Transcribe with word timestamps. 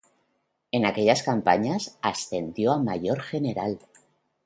En 0.71 0.83
aquellas 0.87 1.21
campañas 1.21 1.99
ascendió 2.01 2.71
a 2.71 2.81
Mayor 2.81 3.21
general. 3.21 3.77